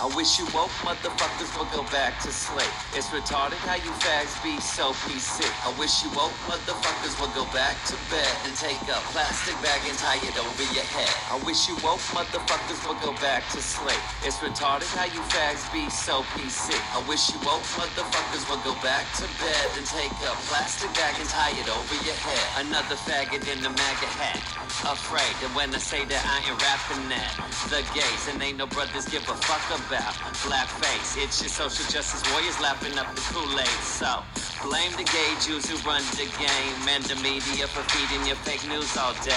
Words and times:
I 0.00 0.08
wish 0.16 0.38
you 0.40 0.48
woke 0.56 0.72
motherfuckers 0.80 1.52
would 1.60 1.68
go 1.76 1.84
back 1.92 2.16
to 2.24 2.32
sleep. 2.32 2.72
It's 2.96 3.12
retarded 3.12 3.60
how 3.68 3.76
you 3.76 3.92
fags 4.00 4.32
be 4.40 4.56
so 4.56 4.96
PC. 5.04 5.44
I 5.44 5.76
wish 5.76 6.00
you 6.00 6.08
woke 6.16 6.32
motherfuckers 6.48 7.20
would 7.20 7.36
go 7.36 7.44
back 7.52 7.76
to 7.92 8.00
bed 8.08 8.32
and 8.48 8.56
take 8.56 8.80
a 8.88 8.96
plastic 9.12 9.52
bag 9.60 9.84
and 9.84 9.92
tie 10.00 10.16
it 10.24 10.32
over 10.40 10.64
your 10.72 10.88
head. 10.88 11.12
I 11.28 11.36
wish 11.44 11.68
you 11.68 11.76
woke 11.84 12.00
motherfuckers 12.16 12.80
would 12.88 12.96
go 13.04 13.12
back 13.20 13.44
to 13.52 13.60
sleep. 13.60 14.00
It's 14.24 14.40
retarded 14.40 14.88
how 14.96 15.04
you 15.04 15.20
fags 15.36 15.68
be 15.68 15.84
so 15.92 16.24
PC. 16.32 16.72
I 16.96 17.04
wish 17.04 17.28
you 17.28 17.38
woke 17.44 17.68
motherfuckers 17.76 18.48
would 18.48 18.64
go 18.64 18.72
back 18.80 19.04
to 19.20 19.28
bed 19.36 19.66
and 19.76 19.84
take 19.84 20.16
a 20.24 20.32
plastic 20.48 20.88
bag 20.96 21.12
and 21.20 21.28
tie 21.28 21.52
it 21.60 21.68
over 21.68 21.96
your 22.08 22.16
head. 22.16 22.64
Another 22.64 22.96
faggot 23.04 23.44
in 23.52 23.60
the 23.60 23.68
MAGA 23.68 24.08
hat. 24.16 24.40
Afraid 24.80 25.36
that 25.44 25.52
when 25.52 25.74
I 25.74 25.78
say 25.78 26.08
that 26.08 26.24
I 26.24 26.40
ain't 26.48 26.56
rapping 26.56 27.04
that. 27.12 27.36
The 27.68 27.84
gays 27.92 28.32
and 28.32 28.40
ain't 28.40 28.56
no 28.56 28.66
brothers 28.66 29.04
give 29.04 29.28
a 29.28 29.36
fuck 29.44 29.60
about. 29.68 29.89
Blackface, 29.90 31.20
it's 31.20 31.42
your 31.42 31.48
social 31.48 31.84
justice 31.90 32.22
warriors 32.32 32.60
lapping 32.60 32.96
up 32.96 33.12
the 33.14 33.20
Kool-Aid. 33.22 33.66
So, 33.82 34.22
blame 34.62 34.92
the 34.92 35.02
gay 35.02 35.34
Jews 35.40 35.68
who 35.68 35.76
run 35.88 36.02
the 36.12 36.30
game 36.38 36.88
and 36.88 37.02
the 37.04 37.16
media 37.16 37.66
for 37.66 37.82
feeding 37.90 38.24
your 38.24 38.36
fake 38.36 38.66
news 38.68 38.96
all 38.96 39.14
day. 39.24 39.34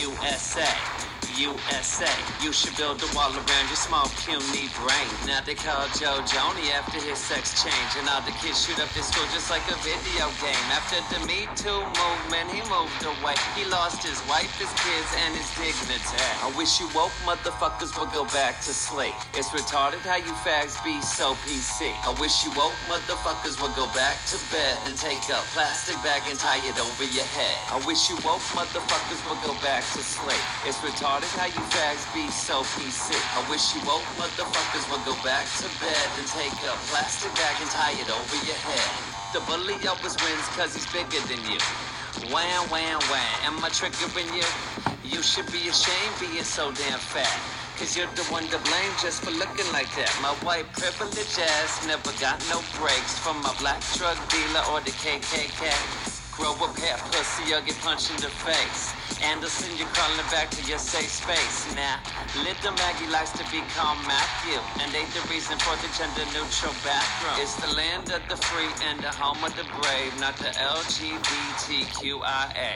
USA. 0.00 1.13
USA. 1.36 2.10
You 2.42 2.52
should 2.52 2.76
build 2.76 3.02
a 3.02 3.10
wall 3.14 3.34
around 3.34 3.66
your 3.66 3.80
small, 3.80 4.06
puny 4.22 4.70
brain. 4.78 5.10
Now 5.26 5.42
they 5.42 5.54
call 5.58 5.82
Joe 5.98 6.22
Joni 6.30 6.70
after 6.70 7.02
his 7.02 7.18
sex 7.18 7.58
change. 7.58 7.90
And 7.98 8.06
all 8.08 8.22
the 8.22 8.30
kids 8.38 8.62
shoot 8.62 8.78
up 8.78 8.88
his 8.94 9.06
school 9.10 9.26
just 9.34 9.50
like 9.50 9.66
a 9.66 9.74
video 9.82 10.30
game. 10.38 10.64
After 10.70 11.02
the 11.10 11.18
Me 11.26 11.50
Too 11.58 11.82
movement, 11.98 12.54
he 12.54 12.62
moved 12.70 13.02
away. 13.02 13.34
He 13.58 13.66
lost 13.66 14.06
his 14.06 14.22
wife, 14.30 14.50
his 14.62 14.70
kids, 14.78 15.10
and 15.26 15.34
his 15.34 15.50
dignity. 15.58 16.22
I 16.38 16.54
wish 16.54 16.78
you 16.78 16.86
woke 16.94 17.14
motherfuckers 17.26 17.98
would 17.98 18.14
go 18.14 18.24
back 18.30 18.62
to 18.62 18.72
sleep. 18.72 19.14
It's 19.34 19.50
retarded 19.50 20.06
how 20.06 20.22
you 20.22 20.34
fags 20.46 20.78
be 20.86 21.02
so 21.02 21.34
PC. 21.42 21.90
I 22.06 22.14
wish 22.22 22.44
you 22.46 22.54
woke 22.54 22.78
motherfuckers 22.86 23.58
would 23.58 23.74
go 23.74 23.90
back 23.90 24.22
to 24.30 24.38
bed 24.54 24.78
and 24.86 24.94
take 24.94 25.22
a 25.34 25.42
plastic 25.50 25.98
bag 26.06 26.22
and 26.30 26.38
tie 26.38 26.62
it 26.62 26.78
over 26.78 27.04
your 27.10 27.26
head. 27.34 27.58
I 27.74 27.82
wish 27.86 28.06
you 28.06 28.16
woke 28.22 28.44
motherfuckers 28.54 29.18
would 29.26 29.42
go 29.42 29.54
back 29.58 29.82
to 29.98 30.02
sleep. 30.02 30.44
It's 30.62 30.78
retarded 30.78 31.23
how 31.32 31.46
you 31.46 31.64
fags 31.72 32.04
be 32.12 32.28
so 32.30 32.62
PC. 32.76 33.16
I 33.16 33.40
wish 33.48 33.74
you 33.74 33.80
woke 33.88 34.04
motherfuckers 34.20 34.84
would 34.92 35.04
go 35.08 35.14
back 35.24 35.48
to 35.62 35.68
bed 35.80 36.08
and 36.18 36.26
take 36.28 36.52
a 36.52 36.74
plastic 36.92 37.32
bag 37.34 37.56
and 37.60 37.70
tie 37.70 37.96
it 37.96 38.08
over 38.12 38.38
your 38.44 38.60
head. 38.68 38.88
The 39.32 39.40
bully 39.48 39.80
always 39.88 40.16
wins 40.20 40.46
cause 40.52 40.74
he's 40.74 40.86
bigger 40.92 41.22
than 41.26 41.40
you. 41.48 41.60
Wham, 42.28 42.62
wham, 42.68 43.00
wham. 43.08 43.34
Am 43.48 43.56
I 43.64 43.70
triggering 43.70 44.28
you? 44.36 44.46
You 45.08 45.22
should 45.22 45.50
be 45.52 45.68
ashamed 45.68 46.14
being 46.20 46.44
so 46.44 46.72
damn 46.72 46.98
fat. 46.98 47.40
Cause 47.78 47.96
you're 47.96 48.10
the 48.14 48.24
one 48.28 48.44
to 48.48 48.58
blame 48.58 48.92
just 49.00 49.24
for 49.24 49.32
looking 49.32 49.70
like 49.72 49.88
that. 49.96 50.12
My 50.22 50.34
white 50.46 50.70
privilege 50.72 51.38
ass 51.38 51.86
never 51.86 52.12
got 52.20 52.38
no 52.50 52.60
breaks 52.78 53.18
from 53.18 53.40
my 53.42 53.54
black 53.58 53.82
drug 53.96 54.18
dealer 54.28 54.62
or 54.70 54.80
the 54.80 54.92
KKK. 54.92 56.13
Grow 56.36 56.50
up 56.66 56.76
half 56.82 56.98
pussy 57.12 57.54
or 57.54 57.60
get 57.62 57.78
punched 57.78 58.10
in 58.10 58.16
the 58.16 58.28
face. 58.42 58.90
Anderson, 59.22 59.70
you're 59.78 59.86
crawling 59.94 60.18
back 60.34 60.50
to 60.50 60.60
your 60.66 60.82
safe 60.82 61.08
space 61.08 61.70
now. 61.78 62.02
Little 62.42 62.74
Maggie 62.74 63.06
likes 63.06 63.30
to 63.38 63.44
be 63.54 63.62
called 63.78 64.02
Matthew, 64.02 64.58
and 64.82 64.90
ain't 64.90 65.08
the 65.14 65.22
reason 65.30 65.54
for 65.62 65.78
the 65.78 65.86
gender 65.94 66.26
neutral 66.34 66.74
bathroom. 66.82 67.38
It's 67.38 67.54
the 67.62 67.70
land 67.78 68.10
of 68.10 68.20
the 68.26 68.34
free 68.50 68.66
and 68.90 68.98
the 68.98 69.14
home 69.14 69.38
of 69.46 69.54
the 69.54 69.62
brave, 69.78 70.10
not 70.18 70.34
the 70.42 70.50
LGBTQIA. 70.58 72.10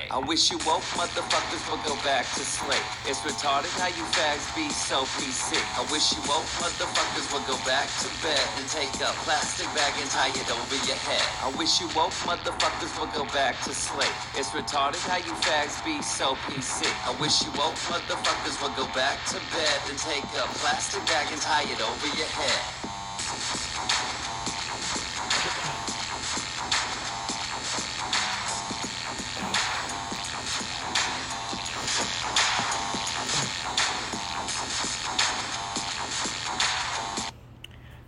I 0.08 0.18
wish 0.22 0.50
you 0.54 0.58
woke 0.62 0.86
motherfuckers 0.94 1.66
would 1.66 1.82
go 1.82 1.98
back 2.06 2.24
to 2.38 2.44
sleep. 2.46 2.86
It's 3.10 3.18
retarded 3.26 3.74
how 3.82 3.90
you 3.90 4.06
fags 4.14 4.46
be 4.54 4.70
so 4.70 5.02
PC. 5.18 5.58
I 5.74 5.82
wish 5.90 6.14
you 6.14 6.22
woke 6.30 6.46
motherfuckers 6.62 7.26
would 7.34 7.46
go 7.50 7.58
back 7.66 7.90
to 8.06 8.08
bed 8.22 8.46
and 8.56 8.68
take 8.70 8.94
a 9.02 9.10
plastic 9.26 9.66
bag 9.74 9.92
and 9.98 10.08
tie 10.08 10.30
it 10.30 10.46
over 10.46 10.78
your 10.86 11.00
head. 11.02 11.26
I 11.42 11.50
wish 11.58 11.80
you 11.82 11.88
woke 11.98 12.14
motherfuckers 12.22 12.94
would 13.00 13.12
go 13.12 13.24
back 13.34 13.47
to 13.56 13.72
sleep. 13.72 14.12
It's 14.36 14.50
retarded 14.50 15.00
how 15.08 15.16
you 15.16 15.32
fags 15.40 15.82
be 15.84 16.02
so 16.02 16.34
PC. 16.46 16.84
I 17.06 17.18
wish 17.20 17.42
you 17.42 17.50
woke 17.52 17.74
motherfuckers 17.88 18.60
would 18.62 18.76
go 18.76 18.84
back 18.94 19.24
to 19.28 19.36
bed 19.56 19.80
and 19.88 19.98
take 19.98 20.24
a 20.24 20.46
plastic 20.60 21.04
bag 21.06 21.32
and 21.32 21.40
tie 21.40 21.62
it 21.62 21.80
over 21.80 22.06
your 22.16 22.26
head. 22.26 22.78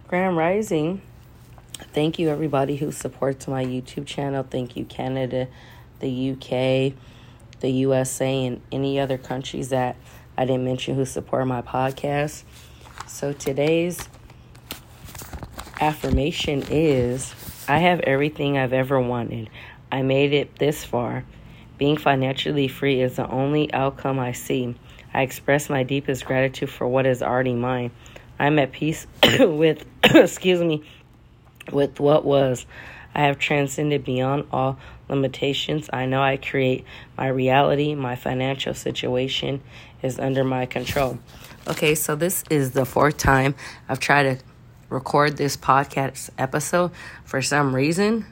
Grand 0.07 0.37
Rising. 0.37 1.01
Thank 1.93 2.21
you, 2.21 2.29
everybody 2.29 2.77
who 2.77 2.93
supports 2.93 3.49
my 3.49 3.65
YouTube 3.65 4.07
channel. 4.07 4.47
Thank 4.49 4.77
you, 4.77 4.85
Canada, 4.85 5.49
the 5.99 6.31
UK, 6.31 6.95
the 7.59 7.69
USA, 7.69 8.47
and 8.47 8.61
any 8.71 9.01
other 9.01 9.19
countries 9.19 9.71
that 9.71 9.97
I 10.39 10.45
didn't 10.45 10.65
mention 10.65 10.95
who 10.95 11.05
support 11.05 11.49
my 11.49 11.63
podcast. 11.63 12.45
So 13.09 13.33
today's 13.33 14.09
affirmation 15.81 16.63
is 16.71 17.35
I 17.67 17.79
have 17.79 17.99
everything 18.01 18.57
I've 18.57 18.73
ever 18.73 19.01
wanted. 19.01 19.51
I 19.91 20.03
made 20.03 20.33
it 20.33 20.61
this 20.61 20.85
far. 20.85 21.25
Being 21.77 21.97
financially 21.97 22.69
free 22.69 23.01
is 23.01 23.17
the 23.17 23.29
only 23.29 23.73
outcome 23.75 24.21
I 24.21 24.31
see. 24.31 24.77
I 25.13 25.23
express 25.23 25.69
my 25.69 25.83
deepest 25.83 26.25
gratitude 26.25 26.71
for 26.71 26.87
what 26.87 27.05
is 27.05 27.21
already 27.21 27.55
mine. 27.55 27.91
I'm 28.39 28.61
at 28.61 28.71
peace 28.71 29.09
with, 29.41 29.85
excuse 30.05 30.61
me, 30.61 30.85
with 31.73 32.01
what 32.01 32.25
was. 32.25 32.67
I 33.15 33.23
have 33.27 33.39
transcended 33.39 34.05
beyond 34.05 34.47
all 34.53 34.79
limitations. 35.09 35.91
I 35.93 36.07
know 36.07 36.23
I 36.23 36.37
create 36.37 36.85
my 37.19 37.29
reality. 37.29 37.95
My 37.95 38.17
financial 38.17 38.75
situation 38.75 39.63
is 40.03 40.19
under 40.19 40.45
my 40.45 40.67
control. 40.67 41.19
Okay, 41.69 41.95
so 41.95 42.15
this 42.15 42.45
is 42.49 42.71
the 42.71 42.85
fourth 42.85 43.19
time 43.19 43.55
I've 43.89 44.01
tried 44.01 44.23
to 44.23 44.45
record 44.89 45.37
this 45.37 45.57
podcast 45.57 46.31
episode. 46.39 46.93
For 47.25 47.43
some 47.43 47.75
reason, 47.75 48.27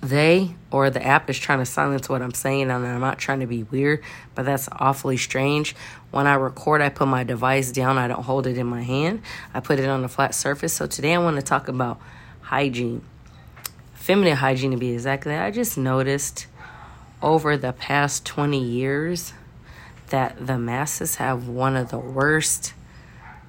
they 0.00 0.54
or 0.70 0.90
the 0.90 1.04
app 1.04 1.28
is 1.28 1.38
trying 1.38 1.58
to 1.58 1.66
silence 1.66 2.08
what 2.08 2.22
I'm 2.22 2.34
saying, 2.34 2.70
and 2.70 2.86
I'm 2.86 3.00
not 3.00 3.18
trying 3.18 3.40
to 3.40 3.46
be 3.46 3.64
weird, 3.64 4.02
but 4.34 4.44
that's 4.44 4.68
awfully 4.72 5.16
strange. 5.16 5.74
When 6.10 6.26
I 6.26 6.34
record, 6.34 6.80
I 6.80 6.88
put 6.88 7.08
my 7.08 7.24
device 7.24 7.72
down, 7.72 7.98
I 7.98 8.06
don't 8.06 8.22
hold 8.22 8.46
it 8.46 8.56
in 8.56 8.66
my 8.66 8.82
hand, 8.82 9.22
I 9.52 9.60
put 9.60 9.80
it 9.80 9.88
on 9.88 10.04
a 10.04 10.08
flat 10.08 10.34
surface. 10.34 10.72
So 10.72 10.86
today 10.86 11.14
I 11.14 11.18
want 11.18 11.36
to 11.36 11.42
talk 11.42 11.68
about 11.68 12.00
hygiene, 12.48 13.02
feminine 13.92 14.36
hygiene 14.36 14.70
to 14.70 14.78
be 14.78 14.92
exactly. 14.92 15.34
I 15.34 15.50
just 15.50 15.76
noticed 15.76 16.46
over 17.20 17.58
the 17.58 17.74
past 17.74 18.24
20 18.24 18.58
years 18.58 19.34
that 20.08 20.46
the 20.46 20.58
masses 20.58 21.16
have 21.16 21.46
one 21.46 21.76
of 21.76 21.90
the 21.90 21.98
worst 21.98 22.72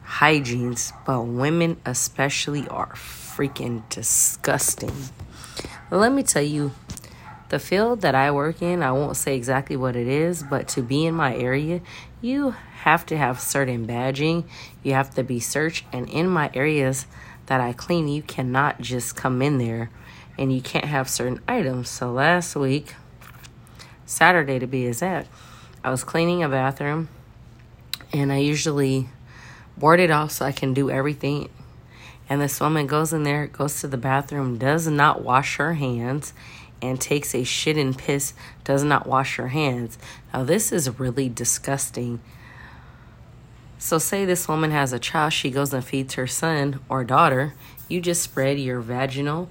hygienes, 0.04 0.92
but 1.06 1.22
women 1.22 1.78
especially 1.86 2.68
are 2.68 2.92
freaking 2.94 3.88
disgusting. 3.88 4.92
Let 5.90 6.12
me 6.12 6.24
tell 6.24 6.44
you, 6.44 6.74
the 7.48 7.60
field 7.60 8.02
that 8.02 8.16
I 8.16 8.32
work 8.32 8.62
in, 8.62 8.84
I 8.84 8.92
won't 8.92 9.16
say 9.16 9.38
exactly 9.38 9.78
what 9.78 9.96
it 9.96 10.08
is, 10.08 10.44
but 10.44 10.68
to 10.70 10.82
be 10.82 11.06
in 11.06 11.16
my 11.16 11.36
area, 11.38 11.80
you 12.22 12.52
have 12.82 13.06
to 13.06 13.18
have 13.18 13.40
certain 13.40 13.88
badging. 13.88 14.44
You 14.84 14.94
have 14.94 15.16
to 15.16 15.24
be 15.24 15.40
searched. 15.40 15.86
And 15.94 16.10
in 16.10 16.28
my 16.28 16.52
areas 16.54 17.06
that 17.50 17.60
I 17.60 17.74
clean, 17.74 18.08
you 18.08 18.22
cannot 18.22 18.80
just 18.80 19.16
come 19.16 19.42
in 19.42 19.58
there 19.58 19.90
and 20.38 20.54
you 20.54 20.62
can't 20.62 20.86
have 20.86 21.10
certain 21.10 21.42
items. 21.48 21.90
So 21.90 22.12
last 22.12 22.56
week, 22.56 22.96
Saturday 24.06 24.60
to 24.60 24.68
be 24.68 24.86
exact, 24.86 25.28
I 25.84 25.90
was 25.90 26.04
cleaning 26.04 26.44
a 26.44 26.50
bathroom 26.50 27.10
and 28.14 28.32
I 28.32 28.38
usually 28.38 29.10
board 29.78 30.00
it 30.00 30.12
off 30.12 30.32
so 30.32 30.46
I 30.46 30.52
can 30.52 30.74
do 30.74 30.90
everything 30.90 31.50
and 32.30 32.40
this 32.40 32.60
woman 32.60 32.86
goes 32.86 33.12
in 33.12 33.24
there, 33.24 33.48
goes 33.48 33.82
to 33.82 33.88
the 33.88 33.98
bathroom, 33.98 34.60
does 34.60 34.88
not 34.88 35.24
wash 35.24 35.58
her 35.58 35.74
hands, 35.74 36.34
and 36.80 37.02
takes 37.02 37.34
a 37.34 37.44
shit 37.44 37.76
and 37.76 37.98
piss, 37.98 38.34
does 38.64 38.84
not 38.84 39.08
wash 39.08 39.38
her 39.38 39.48
hands. 39.48 39.98
Now, 40.32 40.44
this 40.44 40.72
is 40.72 41.00
really 41.00 41.28
disgusting. 41.28 42.22
So, 43.82 43.98
say 43.98 44.26
this 44.26 44.50
woman 44.50 44.72
has 44.72 44.92
a 44.92 45.00
child, 45.00 45.32
she 45.32 45.50
goes 45.50 45.74
and 45.74 45.84
feeds 45.84 46.16
her 46.16 46.28
son 46.28 46.82
or 46.90 47.06
daughter, 47.06 47.54
you 47.88 48.02
just 48.02 48.22
spread 48.22 48.60
your 48.60 48.82
vaginal 48.82 49.50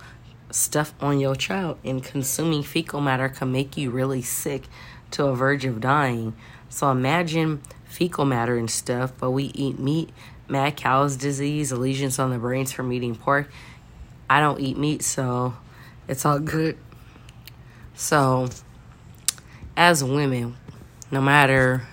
stuff 0.50 0.92
on 1.00 1.18
your 1.18 1.34
child, 1.34 1.78
and 1.82 2.04
consuming 2.04 2.62
fecal 2.62 3.00
matter 3.00 3.30
can 3.30 3.50
make 3.50 3.78
you 3.78 3.90
really 3.90 4.20
sick 4.20 4.64
to 5.12 5.24
a 5.24 5.34
verge 5.34 5.64
of 5.64 5.80
dying. 5.80 6.36
So, 6.68 6.90
imagine 6.90 7.62
fecal 7.86 8.26
matter 8.26 8.58
and 8.58 8.70
stuff, 8.70 9.12
but 9.18 9.30
we 9.30 9.44
eat 9.44 9.78
meat 9.78 10.10
mad 10.46 10.76
cow's 10.76 11.16
disease, 11.16 11.72
lesions 11.72 12.18
on 12.18 12.30
the 12.30 12.38
brains 12.38 12.72
from 12.72 12.92
eating 12.92 13.14
pork. 13.14 13.50
I 14.28 14.40
don't 14.40 14.60
eat 14.60 14.76
meat, 14.76 15.02
so 15.02 15.54
it's 16.06 16.24
all 16.24 16.38
good. 16.38 16.76
So, 17.94 18.48
as 19.76 20.02
women, 20.02 20.56
no 21.10 21.20
matter 21.20 21.86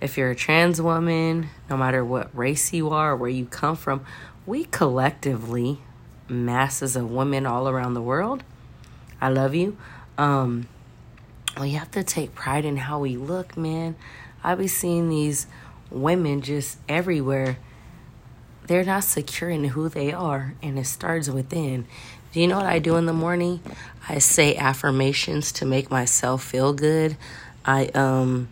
if 0.00 0.16
you're 0.16 0.30
a 0.30 0.36
trans 0.36 0.80
woman, 0.80 1.48
no 1.68 1.76
matter 1.76 2.04
what 2.04 2.36
race 2.36 2.72
you 2.72 2.90
are, 2.90 3.14
where 3.14 3.30
you 3.30 3.46
come 3.46 3.76
from, 3.76 4.04
we 4.46 4.64
collectively, 4.64 5.80
masses 6.28 6.96
of 6.96 7.10
women 7.10 7.46
all 7.46 7.68
around 7.68 7.94
the 7.94 8.02
world, 8.02 8.42
I 9.20 9.28
love 9.28 9.54
you. 9.54 9.76
Um, 10.16 10.68
we 11.60 11.72
have 11.72 11.90
to 11.92 12.02
take 12.02 12.34
pride 12.34 12.64
in 12.64 12.76
how 12.76 13.00
we 13.00 13.16
look, 13.16 13.56
man. 13.56 13.96
I 14.42 14.54
be 14.54 14.68
seeing 14.68 15.08
these 15.08 15.46
women 15.90 16.40
just 16.40 16.78
everywhere. 16.88 17.58
They're 18.66 18.84
not 18.84 19.04
secure 19.04 19.50
in 19.50 19.64
who 19.64 19.88
they 19.88 20.12
are, 20.12 20.54
and 20.62 20.78
it 20.78 20.86
starts 20.86 21.28
within. 21.28 21.86
Do 22.32 22.40
you 22.40 22.46
know 22.46 22.56
what 22.56 22.66
I 22.66 22.78
do 22.78 22.96
in 22.96 23.06
the 23.06 23.12
morning? 23.12 23.60
I 24.08 24.18
say 24.18 24.54
affirmations 24.56 25.52
to 25.52 25.66
make 25.66 25.90
myself 25.90 26.44
feel 26.44 26.72
good. 26.72 27.16
I 27.64 27.86
um 27.88 28.48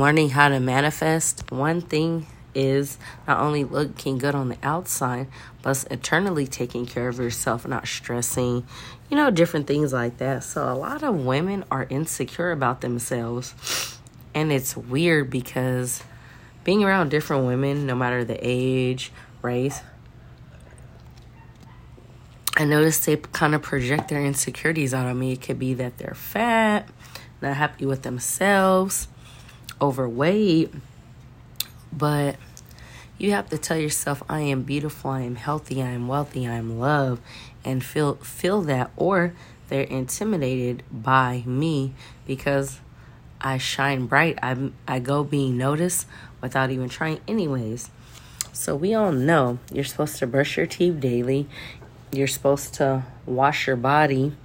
learning 0.00 0.30
how 0.30 0.48
to 0.48 0.60
manifest. 0.60 1.50
One 1.50 1.80
thing 1.80 2.26
is 2.54 2.98
not 3.26 3.40
only 3.40 3.64
looking 3.64 4.18
good 4.18 4.34
on 4.34 4.48
the 4.48 4.58
outside, 4.62 5.26
but 5.62 5.84
eternally 5.90 6.46
taking 6.46 6.86
care 6.86 7.08
of 7.08 7.18
yourself, 7.18 7.66
not 7.66 7.86
stressing, 7.86 8.66
you 9.08 9.16
know, 9.16 9.30
different 9.30 9.66
things 9.66 9.92
like 9.92 10.18
that. 10.18 10.44
So 10.44 10.70
a 10.70 10.74
lot 10.74 11.02
of 11.02 11.14
women 11.24 11.64
are 11.70 11.86
insecure 11.88 12.50
about 12.50 12.80
themselves. 12.80 13.98
And 14.34 14.52
it's 14.52 14.76
weird 14.76 15.30
because 15.30 16.02
being 16.64 16.84
around 16.84 17.10
different 17.10 17.46
women, 17.46 17.86
no 17.86 17.94
matter 17.94 18.24
the 18.24 18.38
age, 18.40 19.12
race, 19.42 19.80
I 22.56 22.64
notice 22.64 23.04
they 23.04 23.16
kind 23.16 23.54
of 23.54 23.62
project 23.62 24.08
their 24.08 24.24
insecurities 24.24 24.92
out 24.92 25.06
on 25.06 25.18
me. 25.18 25.32
It 25.32 25.42
could 25.42 25.58
be 25.58 25.74
that 25.74 25.98
they're 25.98 26.14
fat, 26.14 26.88
not 27.40 27.56
happy 27.56 27.86
with 27.86 28.02
themselves, 28.02 29.08
overweight, 29.82 30.72
but 31.92 32.36
you 33.18 33.32
have 33.32 33.50
to 33.50 33.58
tell 33.58 33.76
yourself, 33.76 34.22
I 34.28 34.40
am 34.40 34.62
beautiful, 34.62 35.10
I 35.10 35.22
am 35.22 35.36
healthy, 35.36 35.82
I 35.82 35.90
am 35.90 36.08
wealthy, 36.08 36.46
I 36.46 36.54
am 36.54 36.78
loved, 36.78 37.20
and 37.64 37.84
feel 37.84 38.14
feel 38.14 38.62
that 38.62 38.90
or 38.96 39.34
they're 39.68 39.82
intimidated 39.82 40.82
by 40.90 41.42
me 41.46 41.94
because 42.26 42.80
I 43.40 43.58
shine 43.58 44.06
bright. 44.06 44.38
I 44.42 44.70
I 44.86 45.00
go 45.00 45.24
being 45.24 45.58
noticed 45.58 46.06
without 46.40 46.70
even 46.70 46.88
trying 46.88 47.20
anyways. 47.26 47.90
So 48.52 48.76
we 48.76 48.94
all 48.94 49.12
know 49.12 49.58
you're 49.72 49.84
supposed 49.84 50.18
to 50.18 50.26
brush 50.26 50.56
your 50.56 50.66
teeth 50.66 51.00
daily. 51.00 51.48
You're 52.12 52.26
supposed 52.28 52.74
to 52.74 53.04
wash 53.26 53.66
your 53.66 53.76
body. 53.76 54.36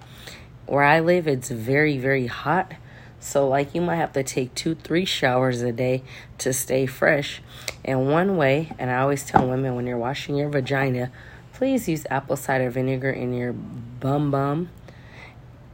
Where 0.65 0.83
I 0.83 1.01
live, 1.01 1.27
it's 1.27 1.49
very, 1.49 1.97
very 1.97 2.27
hot. 2.27 2.73
So, 3.19 3.47
like, 3.47 3.73
you 3.73 3.81
might 3.81 3.95
have 3.95 4.13
to 4.13 4.23
take 4.23 4.53
two, 4.53 4.75
three 4.75 5.05
showers 5.05 5.61
a 5.61 5.71
day 5.71 6.03
to 6.37 6.53
stay 6.53 6.85
fresh. 6.85 7.41
And 7.83 8.11
one 8.11 8.37
way, 8.37 8.71
and 8.77 8.91
I 8.91 8.99
always 8.99 9.25
tell 9.25 9.47
women 9.47 9.75
when 9.75 9.87
you're 9.87 9.97
washing 9.97 10.35
your 10.35 10.49
vagina, 10.49 11.11
please 11.53 11.89
use 11.89 12.05
apple 12.09 12.35
cider 12.35 12.69
vinegar 12.69 13.09
in 13.09 13.33
your 13.33 13.53
bum 13.53 14.29
bum, 14.29 14.69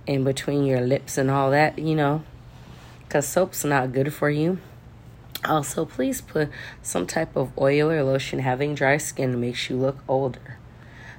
in 0.08 0.24
between 0.24 0.66
your 0.66 0.82
lips 0.82 1.18
and 1.18 1.30
all 1.30 1.52
that, 1.52 1.78
you 1.78 1.96
know, 1.96 2.24
because 3.04 3.28
soap's 3.28 3.64
not 3.64 3.92
good 3.92 4.14
for 4.14 4.30
you. 4.30 4.60
Also, 5.46 5.84
please 5.84 6.22
put 6.22 6.50
some 6.82 7.06
type 7.06 7.36
of 7.36 7.52
oil 7.58 7.92
or 7.92 8.02
lotion. 8.04 8.40
Having 8.40 8.76
dry 8.76 8.98
skin 8.98 9.42
makes 9.42 9.70
you 9.70 9.76
look 9.76 9.98
older. 10.08 10.58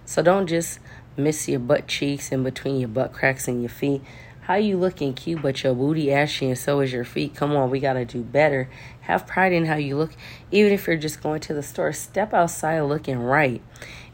So 0.07 0.23
don't 0.23 0.47
just 0.47 0.81
miss 1.17 1.47
your 1.49 1.61
butt 1.61 1.87
cheeks 1.87 2.33
in 2.33 2.43
between 2.43 2.79
your 2.79 2.89
butt 2.89 3.13
cracks 3.13 3.47
and 3.47 3.61
your 3.63 3.71
feet. 3.71 4.03
How 4.45 4.57
you 4.57 4.77
looking 4.77 5.15
cute, 5.15 5.41
but 5.41 5.63
your 5.63 5.75
booty 5.75 6.13
ashy 6.13 6.49
and 6.49 6.59
so 6.59 6.81
is 6.81 6.93
your 6.93 7.07
feet. 7.07 7.35
Come 7.35 7.57
on, 7.57 7.71
we 7.71 7.81
gotta 7.81 8.05
do 8.05 8.23
better. 8.23 8.69
Have 9.01 9.27
pride 9.27 9.55
in 9.55 9.65
how 9.65 9.77
you 9.77 9.97
look. 9.97 10.13
Even 10.51 10.71
if 10.71 10.87
you're 10.87 10.99
just 10.99 11.23
going 11.23 11.41
to 11.41 11.55
the 11.55 11.63
store, 11.63 11.95
step 11.95 12.35
outside 12.35 12.79
looking 12.83 13.19
right. 13.19 13.63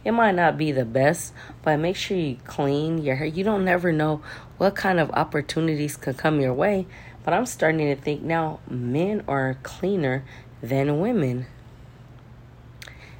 It 0.04 0.12
might 0.12 0.36
not 0.36 0.56
be 0.56 0.70
the 0.70 0.84
best, 0.84 1.32
but 1.62 1.78
make 1.78 1.96
sure 1.96 2.16
you 2.16 2.36
clean 2.44 2.98
your 3.02 3.16
hair. 3.16 3.26
You 3.26 3.42
don't 3.42 3.64
never 3.64 3.90
know 3.90 4.22
what 4.56 4.76
kind 4.76 5.00
of 5.00 5.10
opportunities 5.10 5.96
could 5.96 6.16
come 6.16 6.40
your 6.40 6.54
way. 6.54 6.86
But 7.24 7.34
I'm 7.34 7.44
starting 7.44 7.88
to 7.88 8.00
think 8.00 8.22
now 8.22 8.60
men 8.68 9.24
are 9.26 9.58
cleaner 9.64 10.24
than 10.62 11.00
women. 11.00 11.46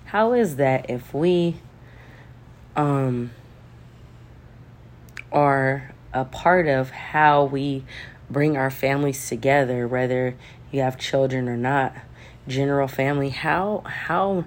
How 0.05 0.33
is 0.33 0.57
that 0.57 0.89
if 0.89 1.13
we 1.13 1.57
um, 2.77 3.33
are 5.33 5.93
a 6.13 6.25
part 6.25 6.67
of 6.67 6.91
how 6.91 7.45
we 7.45 7.85
bring 8.31 8.57
our 8.57 8.71
families 8.71 9.29
together, 9.29 9.87
whether 9.87 10.37
you 10.71 10.81
have 10.81 10.99
children 10.99 11.49
or 11.49 11.57
not, 11.57 11.95
general 12.47 12.89
family. 12.89 13.31
How 13.31 13.83
how 13.87 14.45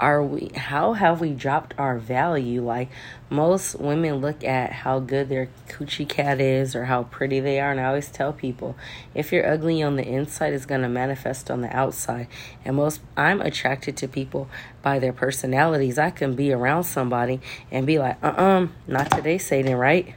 are 0.00 0.22
we 0.22 0.50
how 0.56 0.94
have 0.94 1.20
we 1.20 1.30
dropped 1.30 1.74
our 1.78 1.98
value? 1.98 2.64
Like 2.64 2.90
most 3.30 3.78
women 3.78 4.16
look 4.16 4.42
at 4.42 4.72
how 4.72 4.98
good 4.98 5.28
their 5.28 5.48
coochie 5.68 6.08
cat 6.08 6.40
is 6.40 6.74
or 6.74 6.86
how 6.86 7.04
pretty 7.04 7.40
they 7.40 7.58
are 7.58 7.70
and 7.70 7.80
i 7.80 7.84
always 7.84 8.08
tell 8.08 8.32
people 8.32 8.76
if 9.14 9.32
you're 9.32 9.48
ugly 9.48 9.82
on 9.82 9.96
the 9.96 10.06
inside 10.06 10.52
it's 10.52 10.66
going 10.66 10.82
to 10.82 10.88
manifest 10.88 11.50
on 11.50 11.60
the 11.60 11.76
outside. 11.76 12.28
And 12.64 12.76
most 12.76 13.00
i'm 13.16 13.40
attracted 13.40 13.96
to 13.98 14.08
people 14.08 14.48
by 14.82 14.98
their 14.98 15.12
personalities. 15.12 15.98
I 15.98 16.10
can 16.10 16.34
be 16.34 16.52
around 16.52 16.84
somebody 16.84 17.40
and 17.70 17.86
be 17.86 17.98
like 17.98 18.22
uh-uh 18.22 18.68
not 18.86 19.10
today 19.10 19.38
satan 19.38 19.76
right 19.76 20.14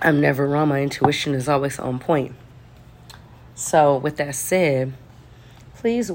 i'm 0.00 0.20
never 0.20 0.46
wrong 0.46 0.68
my 0.68 0.82
intuition 0.82 1.34
is 1.34 1.48
always 1.48 1.78
on 1.78 1.98
point 1.98 2.34
so 3.54 3.96
with 3.96 4.16
that 4.16 4.34
said 4.34 4.92
please 5.74 6.10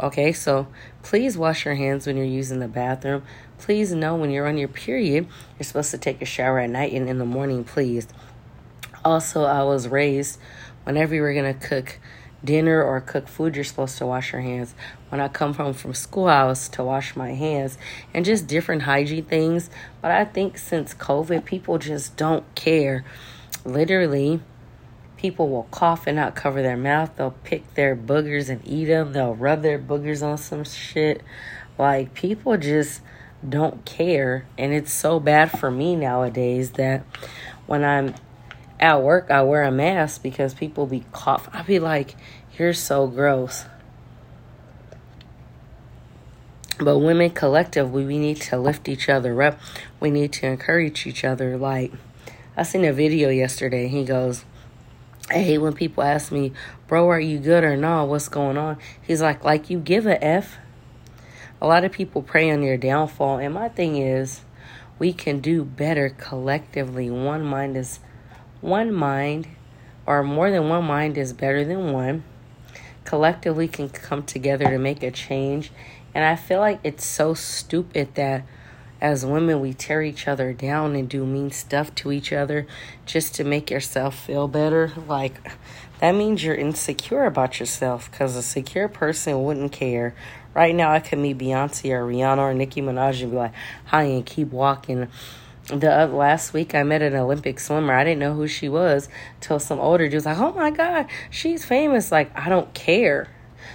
Okay, 0.00 0.32
so 0.32 0.66
please 1.02 1.36
wash 1.36 1.64
your 1.64 1.74
hands 1.74 2.06
when 2.06 2.16
you're 2.16 2.26
using 2.26 2.58
the 2.60 2.68
bathroom. 2.68 3.22
Please 3.58 3.92
know 3.92 4.16
when 4.16 4.30
you're 4.30 4.48
on 4.48 4.56
your 4.56 4.68
period, 4.68 5.28
you're 5.58 5.64
supposed 5.64 5.90
to 5.90 5.98
take 5.98 6.20
a 6.22 6.24
shower 6.24 6.58
at 6.58 6.70
night 6.70 6.92
and 6.92 7.08
in 7.08 7.18
the 7.18 7.24
morning, 7.24 7.62
please. 7.62 8.08
Also, 9.04 9.44
I 9.44 9.62
was 9.62 9.86
raised 9.86 10.40
whenever 10.84 11.14
you 11.14 11.20
were 11.20 11.34
going 11.34 11.56
to 11.56 11.68
cook 11.68 12.00
dinner 12.44 12.82
or 12.82 13.00
cook 13.00 13.28
food, 13.28 13.54
you're 13.54 13.64
supposed 13.64 13.98
to 13.98 14.06
wash 14.06 14.32
your 14.32 14.42
hands. 14.42 14.74
When 15.08 15.20
I 15.20 15.28
come 15.28 15.54
home 15.54 15.74
from 15.74 15.94
school, 15.94 16.26
I 16.26 16.44
was 16.44 16.68
to 16.70 16.84
wash 16.84 17.16
my 17.16 17.32
hands 17.34 17.78
and 18.12 18.24
just 18.24 18.46
different 18.46 18.82
hygiene 18.82 19.24
things. 19.24 19.70
But 20.00 20.10
I 20.10 20.24
think 20.24 20.58
since 20.58 20.94
COVID, 20.94 21.44
people 21.44 21.78
just 21.78 22.16
don't 22.16 22.52
care. 22.54 23.04
Literally, 23.64 24.40
People 25.22 25.50
will 25.50 25.68
cough 25.70 26.08
and 26.08 26.16
not 26.16 26.34
cover 26.34 26.62
their 26.62 26.76
mouth. 26.76 27.14
They'll 27.14 27.36
pick 27.44 27.74
their 27.74 27.94
boogers 27.94 28.48
and 28.48 28.60
eat 28.66 28.86
them. 28.86 29.12
They'll 29.12 29.36
rub 29.36 29.62
their 29.62 29.78
boogers 29.78 30.20
on 30.20 30.36
some 30.36 30.64
shit. 30.64 31.22
Like, 31.78 32.12
people 32.12 32.56
just 32.56 33.02
don't 33.48 33.84
care. 33.84 34.46
And 34.58 34.72
it's 34.72 34.92
so 34.92 35.20
bad 35.20 35.56
for 35.56 35.70
me 35.70 35.94
nowadays 35.94 36.72
that 36.72 37.04
when 37.68 37.84
I'm 37.84 38.16
at 38.82 39.00
work, 39.00 39.30
I 39.30 39.42
wear 39.42 39.62
a 39.62 39.70
mask 39.70 40.24
because 40.24 40.54
people 40.54 40.86
be 40.86 41.04
coughing. 41.12 41.54
I 41.54 41.62
be 41.62 41.78
like, 41.78 42.16
you're 42.58 42.74
so 42.74 43.06
gross. 43.06 43.64
But 46.80 46.98
women 46.98 47.30
collectively, 47.30 48.04
we 48.04 48.18
need 48.18 48.38
to 48.42 48.58
lift 48.58 48.88
each 48.88 49.08
other 49.08 49.40
up. 49.40 49.60
We 50.00 50.10
need 50.10 50.32
to 50.34 50.48
encourage 50.48 51.06
each 51.06 51.24
other. 51.24 51.56
Like, 51.56 51.92
I 52.56 52.64
seen 52.64 52.84
a 52.84 52.92
video 52.92 53.28
yesterday. 53.28 53.86
He 53.86 54.04
goes, 54.04 54.44
I 55.30 55.34
hate 55.34 55.58
when 55.58 55.74
people 55.74 56.02
ask 56.02 56.32
me, 56.32 56.52
bro, 56.88 57.08
are 57.08 57.20
you 57.20 57.38
good 57.38 57.62
or 57.62 57.76
no? 57.76 58.04
What's 58.04 58.28
going 58.28 58.58
on? 58.58 58.78
He's 59.00 59.22
like, 59.22 59.44
like 59.44 59.70
you 59.70 59.78
give 59.78 60.06
a 60.06 60.22
F. 60.22 60.58
A 61.60 61.68
lot 61.68 61.84
of 61.84 61.92
people 61.92 62.20
pray 62.20 62.50
on 62.50 62.64
your 62.64 62.76
downfall. 62.76 63.38
And 63.38 63.54
my 63.54 63.68
thing 63.68 63.96
is, 63.96 64.40
we 64.98 65.12
can 65.12 65.38
do 65.38 65.64
better 65.64 66.10
collectively. 66.10 67.10
One 67.10 67.44
mind 67.44 67.76
is 67.76 68.00
one 68.62 68.94
mind, 68.94 69.48
or 70.06 70.22
more 70.22 70.50
than 70.50 70.70
one 70.70 70.84
mind 70.84 71.18
is 71.18 71.34
better 71.34 71.64
than 71.64 71.92
one. 71.92 72.24
Collectively 73.04 73.68
can 73.68 73.90
come 73.90 74.22
together 74.22 74.64
to 74.64 74.78
make 74.78 75.02
a 75.02 75.10
change. 75.10 75.70
And 76.14 76.24
I 76.24 76.36
feel 76.36 76.60
like 76.60 76.80
it's 76.82 77.04
so 77.04 77.34
stupid 77.34 78.14
that 78.14 78.44
as 79.00 79.26
women, 79.26 79.60
we 79.60 79.74
tear 79.74 80.00
each 80.00 80.28
other 80.28 80.52
down 80.52 80.94
and 80.94 81.08
do 81.08 81.26
mean 81.26 81.50
stuff 81.50 81.92
to 81.96 82.12
each 82.12 82.32
other 82.32 82.68
just 83.04 83.34
to 83.34 83.44
make 83.44 83.68
yourself 83.68 84.16
feel 84.16 84.46
better. 84.46 84.92
Like, 85.08 85.44
that 85.98 86.12
means 86.12 86.44
you're 86.44 86.54
insecure 86.54 87.24
about 87.24 87.58
yourself 87.58 88.08
because 88.08 88.36
a 88.36 88.42
secure 88.42 88.86
person 88.86 89.42
wouldn't 89.42 89.72
care. 89.72 90.14
Right 90.54 90.74
now, 90.74 90.92
I 90.92 91.00
could 91.00 91.18
meet 91.18 91.38
Beyonce 91.38 91.90
or 91.90 92.06
Rihanna 92.06 92.38
or 92.38 92.54
Nicki 92.54 92.80
Minaj 92.80 93.22
and 93.22 93.32
be 93.32 93.38
like, 93.38 93.54
hi, 93.86 94.02
and 94.04 94.24
keep 94.24 94.52
walking. 94.52 95.08
The 95.68 96.06
last 96.06 96.52
week, 96.52 96.74
I 96.74 96.82
met 96.82 97.02
an 97.02 97.14
Olympic 97.14 97.60
swimmer. 97.60 97.94
I 97.94 98.02
didn't 98.02 98.18
know 98.18 98.34
who 98.34 98.48
she 98.48 98.68
was 98.68 99.08
till 99.40 99.60
some 99.60 99.78
older 99.78 100.06
dude 100.06 100.14
was 100.14 100.26
like, 100.26 100.38
oh 100.38 100.52
my 100.52 100.70
God, 100.70 101.06
she's 101.30 101.64
famous. 101.64 102.10
Like, 102.10 102.36
I 102.36 102.48
don't 102.48 102.74
care. 102.74 103.28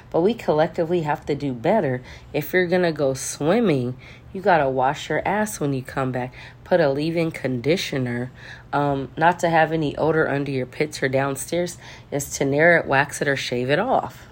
But 0.09 0.21
we 0.21 0.33
collectively 0.33 1.01
have 1.01 1.25
to 1.27 1.35
do 1.35 1.53
better. 1.53 2.01
If 2.33 2.51
you're 2.51 2.67
to 2.67 2.91
go 2.91 3.13
swimming, 3.13 3.97
you 4.33 4.41
gotta 4.41 4.69
wash 4.69 5.09
your 5.09 5.25
ass 5.25 5.61
when 5.61 5.73
you 5.73 5.81
come 5.81 6.11
back. 6.11 6.33
Put 6.65 6.81
a 6.81 6.89
leave-in 6.89 7.31
conditioner. 7.31 8.31
Um, 8.73 9.09
not 9.17 9.39
to 9.39 9.49
have 9.49 9.71
any 9.71 9.95
odor 9.95 10.27
under 10.27 10.51
your 10.51 10.65
pits 10.65 11.01
or 11.01 11.07
downstairs 11.07 11.77
is 12.11 12.29
to 12.37 12.45
nair 12.45 12.77
it, 12.77 12.85
wax 12.85 13.21
it, 13.21 13.29
or 13.29 13.37
shave 13.37 13.69
it 13.69 13.79
off. 13.79 14.27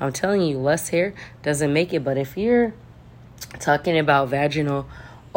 I'm 0.00 0.12
telling 0.12 0.40
you, 0.40 0.58
less 0.58 0.88
hair 0.88 1.12
doesn't 1.42 1.72
make 1.72 1.92
it. 1.92 2.02
But 2.02 2.16
if 2.16 2.36
you're 2.36 2.72
talking 3.60 3.98
about 3.98 4.28
vaginal 4.28 4.86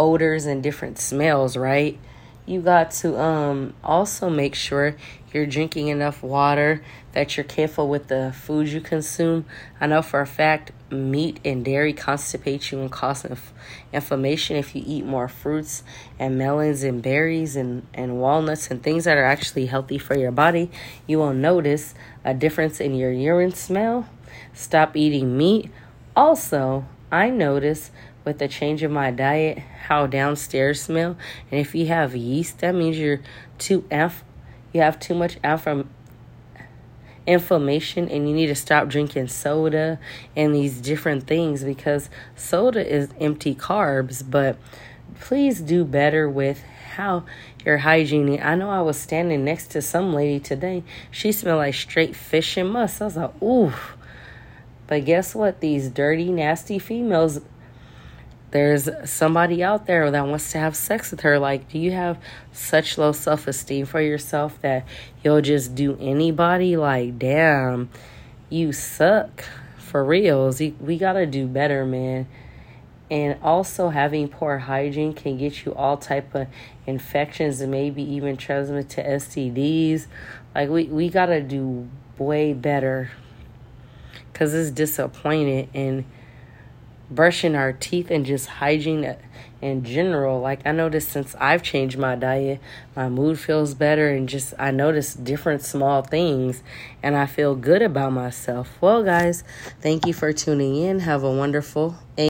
odors 0.01 0.47
and 0.47 0.63
different 0.63 0.97
smells, 0.97 1.55
right? 1.55 1.99
You 2.47 2.59
got 2.61 2.89
to 3.01 3.19
um 3.21 3.75
also 3.83 4.29
make 4.29 4.55
sure 4.55 4.95
you're 5.31 5.45
drinking 5.45 5.87
enough 5.87 6.23
water, 6.23 6.83
that 7.13 7.37
you're 7.37 7.43
careful 7.43 7.87
with 7.87 8.07
the 8.07 8.33
foods 8.35 8.73
you 8.73 8.81
consume. 8.81 9.45
I 9.79 9.87
know 9.87 10.01
for 10.01 10.19
a 10.21 10.27
fact 10.27 10.71
meat 10.91 11.39
and 11.45 11.63
dairy 11.63 11.93
constipate 11.93 12.71
you 12.71 12.81
and 12.81 12.91
cause 12.91 13.23
inf- 13.23 13.53
inflammation 13.93 14.57
if 14.57 14.75
you 14.75 14.83
eat 14.85 15.05
more 15.05 15.27
fruits 15.27 15.83
and 16.19 16.37
melons 16.37 16.83
and 16.83 17.01
berries 17.01 17.55
and, 17.55 17.87
and 17.93 18.19
walnuts 18.19 18.69
and 18.71 18.83
things 18.83 19.05
that 19.05 19.17
are 19.17 19.23
actually 19.23 19.67
healthy 19.67 19.99
for 19.99 20.17
your 20.17 20.31
body. 20.31 20.69
You 21.07 21.19
will 21.19 21.33
notice 21.33 21.93
a 22.25 22.33
difference 22.33 22.81
in 22.81 22.95
your 22.95 23.11
urine 23.11 23.53
smell. 23.53 24.09
Stop 24.53 24.97
eating 24.97 25.37
meat. 25.37 25.71
Also, 26.15 26.85
I 27.11 27.29
notice 27.29 27.91
with 28.23 28.39
the 28.39 28.47
change 28.47 28.83
of 28.83 28.91
my 28.91 29.11
diet 29.11 29.57
how 29.87 30.05
downstairs 30.05 30.81
smell 30.81 31.17
and 31.49 31.59
if 31.59 31.73
you 31.73 31.87
have 31.87 32.15
yeast 32.15 32.59
that 32.59 32.73
means 32.73 32.97
you're 32.97 33.21
too 33.57 33.85
f 33.89 34.23
you 34.73 34.81
have 34.81 34.99
too 34.99 35.13
much 35.13 35.37
from 35.59 35.89
inflammation 37.27 38.09
and 38.09 38.27
you 38.27 38.35
need 38.35 38.47
to 38.47 38.55
stop 38.55 38.87
drinking 38.87 39.27
soda 39.27 39.99
and 40.35 40.55
these 40.55 40.81
different 40.81 41.27
things 41.27 41.63
because 41.63 42.09
soda 42.35 42.85
is 42.85 43.09
empty 43.19 43.53
carbs 43.53 44.27
but 44.27 44.57
please 45.19 45.61
do 45.61 45.85
better 45.85 46.27
with 46.27 46.63
how 46.95 47.23
your 47.63 47.77
hygiene 47.79 48.41
i 48.41 48.55
know 48.55 48.69
i 48.69 48.81
was 48.81 48.97
standing 48.97 49.45
next 49.45 49.67
to 49.67 49.81
some 49.81 50.13
lady 50.13 50.39
today. 50.39 50.83
She 51.09 51.31
smelled 51.31 51.59
like 51.59 51.75
straight 51.75 52.15
fish 52.15 52.57
and 52.57 52.69
musk 52.69 53.01
i 53.01 53.05
was 53.05 53.17
like 53.17 53.41
ooh 53.41 53.73
but 54.91 55.05
guess 55.05 55.33
what? 55.33 55.61
These 55.61 55.87
dirty 55.87 56.33
nasty 56.33 56.77
females 56.77 57.39
there's 58.51 58.89
somebody 59.05 59.63
out 59.63 59.87
there 59.87 60.11
that 60.11 60.27
wants 60.27 60.51
to 60.51 60.57
have 60.57 60.75
sex 60.75 61.11
with 61.11 61.21
her. 61.21 61.39
Like, 61.39 61.69
do 61.69 61.79
you 61.79 61.91
have 61.91 62.17
such 62.51 62.97
low 62.97 63.13
self 63.13 63.47
esteem 63.47 63.85
for 63.85 64.01
yourself 64.01 64.61
that 64.61 64.85
you'll 65.23 65.41
just 65.41 65.73
do 65.73 65.97
anybody? 65.99 66.75
Like, 66.75 67.17
damn, 67.17 67.89
you 68.49 68.73
suck 68.73 69.45
for 69.77 70.03
reals. 70.03 70.59
We 70.59 70.97
gotta 70.97 71.25
do 71.25 71.47
better, 71.47 71.85
man. 71.85 72.27
And 73.09 73.37
also, 73.41 73.89
having 73.89 74.29
poor 74.29 74.57
hygiene 74.57 75.13
can 75.13 75.37
get 75.37 75.65
you 75.65 75.73
all 75.73 75.97
type 75.97 76.33
of 76.33 76.47
infections 76.85 77.59
and 77.59 77.69
maybe 77.71 78.03
even 78.03 78.37
transmit 78.37 78.89
to 78.89 79.03
STDs. 79.03 80.07
Like, 80.53 80.69
we 80.69 80.85
we 80.85 81.09
gotta 81.09 81.41
do 81.41 81.89
way 82.17 82.53
better 82.53 83.11
because 84.31 84.53
it's 84.53 84.71
disappointed 84.71 85.69
and 85.73 86.05
brushing 87.11 87.55
our 87.55 87.73
teeth 87.73 88.09
and 88.09 88.25
just 88.25 88.47
hygiene 88.47 89.15
in 89.61 89.83
general. 89.83 90.39
Like 90.39 90.61
I 90.65 90.71
noticed 90.71 91.09
since 91.09 91.35
I've 91.39 91.61
changed 91.61 91.97
my 91.97 92.15
diet, 92.15 92.59
my 92.95 93.09
mood 93.09 93.39
feels 93.39 93.73
better 93.73 94.09
and 94.09 94.27
just 94.27 94.53
I 94.57 94.71
notice 94.71 95.13
different 95.13 95.61
small 95.61 96.01
things 96.01 96.63
and 97.03 97.15
I 97.15 97.25
feel 97.27 97.55
good 97.55 97.81
about 97.81 98.13
myself. 98.13 98.77
Well, 98.81 99.03
guys, 99.03 99.43
thank 99.81 100.05
you 100.07 100.13
for 100.13 100.33
tuning 100.33 100.77
in. 100.77 100.99
Have 100.99 101.23
a 101.23 101.31
wonderful 101.31 101.97